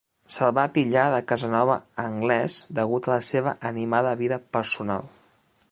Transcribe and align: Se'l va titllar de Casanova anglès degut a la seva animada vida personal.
Se'l 0.35 0.53
va 0.57 0.61
titllar 0.77 1.03
de 1.15 1.19
Casanova 1.31 1.75
anglès 2.05 2.57
degut 2.81 3.09
a 3.11 3.15
la 3.15 3.21
seva 3.29 3.55
animada 3.75 4.17
vida 4.23 4.45
personal. 4.57 5.11